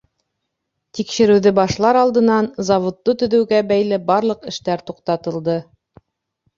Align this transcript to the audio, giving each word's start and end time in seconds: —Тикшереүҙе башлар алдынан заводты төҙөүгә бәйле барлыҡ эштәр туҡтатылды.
—Тикшереүҙе 0.99 1.51
башлар 1.59 2.01
алдынан 2.01 2.49
заводты 2.71 3.17
төҙөүгә 3.23 3.63
бәйле 3.75 4.03
барлыҡ 4.11 4.53
эштәр 4.57 4.89
туҡтатылды. 4.91 5.63